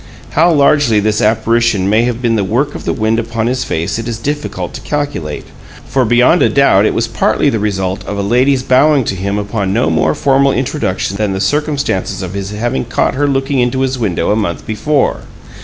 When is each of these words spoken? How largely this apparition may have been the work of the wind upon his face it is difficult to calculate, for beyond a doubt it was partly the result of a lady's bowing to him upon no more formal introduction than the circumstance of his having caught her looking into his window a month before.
How 0.31 0.51
largely 0.51 0.99
this 0.99 1.21
apparition 1.21 1.87
may 1.87 2.05
have 2.05 2.23
been 2.23 2.35
the 2.35 2.43
work 2.43 2.73
of 2.73 2.85
the 2.85 2.91
wind 2.91 3.19
upon 3.19 3.45
his 3.45 3.63
face 3.63 3.99
it 3.99 4.07
is 4.07 4.17
difficult 4.17 4.73
to 4.73 4.81
calculate, 4.81 5.45
for 5.85 6.05
beyond 6.05 6.41
a 6.41 6.49
doubt 6.49 6.87
it 6.87 6.95
was 6.95 7.07
partly 7.07 7.51
the 7.51 7.59
result 7.59 8.03
of 8.07 8.17
a 8.17 8.23
lady's 8.23 8.63
bowing 8.63 9.03
to 9.03 9.15
him 9.15 9.37
upon 9.37 9.73
no 9.73 9.91
more 9.91 10.15
formal 10.15 10.53
introduction 10.53 11.17
than 11.17 11.33
the 11.33 11.39
circumstance 11.39 12.23
of 12.23 12.33
his 12.33 12.49
having 12.49 12.85
caught 12.85 13.13
her 13.13 13.27
looking 13.27 13.59
into 13.59 13.81
his 13.81 13.99
window 13.99 14.31
a 14.31 14.35
month 14.35 14.65
before. 14.65 15.21